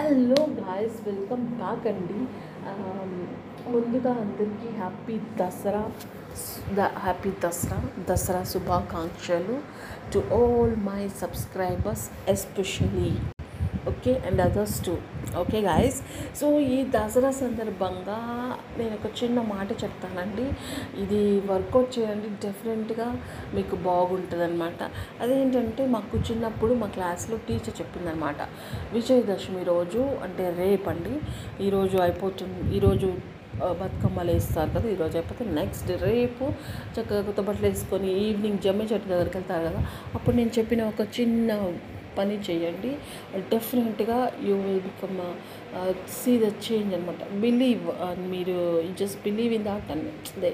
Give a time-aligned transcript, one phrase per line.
[0.00, 2.20] Hello guys welcome back అండి
[3.66, 5.82] ముందుగా అందరికీ happy Dasara
[6.76, 9.56] the happy Dasara Dasara శుభాకాంక్షలు
[10.12, 13.10] to all my subscribers especially
[13.86, 14.94] okay and others to
[15.38, 15.98] okay guys
[16.40, 18.18] so ఈ దసరా సందర్భంగా
[18.78, 20.46] నేను ఒక చిన్న మాట చెప్తానండి.
[21.02, 21.20] ఇది
[21.50, 23.08] వర్కౌట్ చేయండి డెఫినెట్గా
[23.54, 24.90] మీకు బాగుంటుంది అనమాట
[25.22, 28.36] అదేంటంటే మాకు చిన్నప్పుడు మా క్లాస్లో టీచర్ చెప్పిందనమాట
[28.92, 31.14] విజయదశమి రోజు అంటే రేపండి.
[31.66, 33.10] ఈరోజు అయిపోతుంది ఈరోజు
[33.60, 36.44] బతుకమ్మ బతుకమ్మలు వేస్తారు కదా ఈరోజు అయిపోతే నెక్స్ట్ రేపు
[36.94, 39.80] చక్కగా కొత్త బట్టలు వేసుకొని ఈవినింగ్ జమ్మి చెట్టు దగ్గరికి వెళ్తారు కదా.
[40.14, 41.50] అప్పుడు నేను చెప్పిన ఒక చిన్న
[42.18, 42.92] పని చేయండి.
[43.52, 45.16] డెఫినెట్గా you will become
[46.16, 47.84] see the change అనమాట బిలీవ్
[48.32, 48.56] మీరు
[49.00, 50.52] జస్ట్ బిలీవ్ ఇన్ దాట్ అండి అదే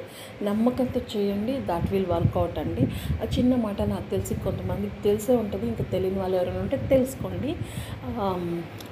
[0.50, 1.56] నమ్మకంతో చేయండి.
[1.72, 2.86] దాట్ విల్ వర్కౌట్ అండి.
[3.22, 5.66] ఆ చిన్న మాట నాకు తెలిసి కొంతమందికి తెలిసే ఉంటుంది.
[5.72, 7.52] ఇంకా తెలియని వాళ్ళు ఎవరైనా ఉంటే తెలుసుకోండి.
[8.24, 8.42] Um,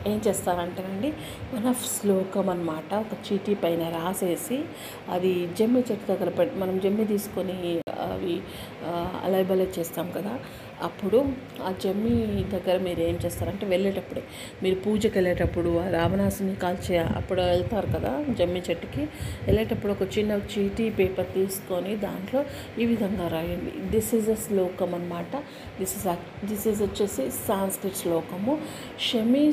[0.06, 1.10] ఏం చేస్తారంటేనండి
[1.54, 4.58] మన శ్లోకం అనమాట ఒక చీటీ పైన రాసేసి
[5.10, 7.56] అది జమ్మి చెట్టు దగ్గర పెట్టి మనం జమ్మి తీసుకొని
[8.04, 8.42] అవి
[9.24, 10.34] అలైబలై చేస్తాం కదా
[10.82, 11.18] అప్పుడు
[11.66, 12.14] ఆ జమ్మి
[12.54, 14.22] దగ్గర మీరు ఏం చేస్తారంటే వెళ్ళేటప్పుడే
[14.62, 19.02] మీరు పూజకి వెళ్ళేటప్పుడు రావణాసుని కాల్చే అప్పుడు వెళ్తారు కదా జమ్మి చెట్టుకి
[19.46, 22.44] వెళ్ళేటప్పుడు ఒక చిన్న చీటీ పేపర్ తీసుకొని దాంట్లో
[22.78, 23.72] ఈ విధంగా రాయండి.
[23.94, 25.32] దిస్ ఈజ్ అ శ్లోకం అనమాట
[25.78, 26.06] దిస్ ఇస్
[26.50, 28.54] దిస్ ఈజ్ వచ్చేసి సాంస్క్రిట్ శ్లోకము.
[29.08, 29.44] శమి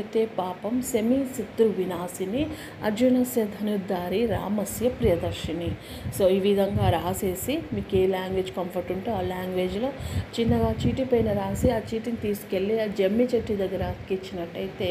[0.00, 2.42] శమయతే పాపం సెమీ శత్రు వినాశిని
[2.86, 5.68] అర్జునస్య ధనుద్ధారి రామస్య ప్రియదర్శిని.
[6.16, 9.90] సో ఈ విధంగా రాసేసి మీకు ఏ లాంగ్వేజ్ కంఫర్ట్ ఉంటే ఆ లాంగ్వేజ్లో
[10.36, 14.90] చిన్నగా చీటీ పైన రాసి ఆ చీటీని తీసుకెళ్ళి ఆ జమ్మి చెట్టు దగ్గర అతికిచ్చినట్టయితే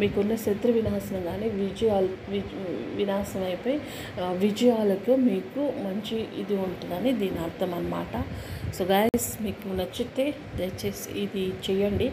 [0.00, 2.10] మీకున్న శత్రు వినాశనం కానీ విజయాలు
[3.00, 3.78] వినాశనం అయిపోయి
[4.46, 8.14] విజయాలకు మీకు మంచి ఇది ఉంటుందని దీని అర్థం అన్నమాట.
[8.76, 10.24] సో గాయస్ మీకు నచ్చితే
[10.56, 12.06] దయచేసి ఇది చేయండి.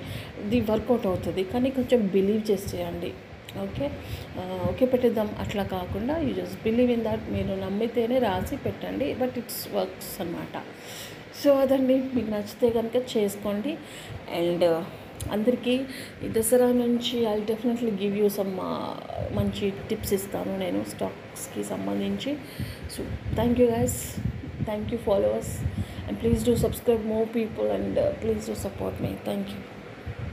[0.43, 1.41] ఇది వర్కౌట్ అవుతుంది.
[1.53, 3.11] కానీ కొంచెం బిలీవ్ చేసి చేయండి
[3.63, 3.87] ఓకే?
[4.69, 5.29] ఓకే పెట్టేద్దాం.
[5.43, 9.07] అట్లా కాకుండా you just believe in that మీరు నమ్మితేనే రాసి పెట్టండి.
[9.21, 10.63] బట్ ఇట్స్ వర్క్స్ అనమాట
[11.41, 11.95] సో అదండి.
[12.15, 13.73] మీకు నచ్చితే కనుక చేసుకోండి.
[14.39, 14.65] అండ్
[15.35, 15.75] అందరికీ
[16.35, 18.53] దసరా నుంచి I definitely give you some
[19.37, 22.33] మంచి టిప్స్ ఇస్తాను నేను స్టాక్స్కి సంబంధించి.
[22.95, 23.03] So
[23.37, 23.99] thank you guys.
[24.69, 25.53] Thank you followers.
[26.07, 29.13] And please do subscribe more people and please do support me.
[29.29, 29.61] Thank you.